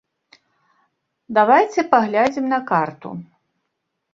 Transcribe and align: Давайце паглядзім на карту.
Давайце 1.39 1.81
паглядзім 1.93 2.45
на 2.55 2.59
карту. 2.73 3.09